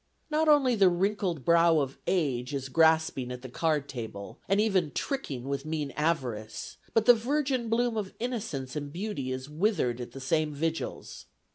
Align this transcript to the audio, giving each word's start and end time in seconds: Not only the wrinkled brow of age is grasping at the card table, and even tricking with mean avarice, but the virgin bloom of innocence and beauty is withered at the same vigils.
Not 0.31 0.47
only 0.47 0.73
the 0.73 0.89
wrinkled 0.89 1.45
brow 1.45 1.77
of 1.77 1.99
age 2.07 2.55
is 2.55 2.69
grasping 2.69 3.31
at 3.31 3.43
the 3.43 3.49
card 3.49 3.87
table, 3.87 4.39
and 4.49 4.59
even 4.59 4.89
tricking 4.95 5.43
with 5.47 5.63
mean 5.63 5.91
avarice, 5.91 6.77
but 6.95 7.05
the 7.05 7.13
virgin 7.13 7.69
bloom 7.69 7.95
of 7.97 8.15
innocence 8.19 8.75
and 8.75 8.91
beauty 8.91 9.31
is 9.31 9.47
withered 9.47 10.01
at 10.01 10.13
the 10.13 10.19
same 10.19 10.55
vigils. 10.55 11.27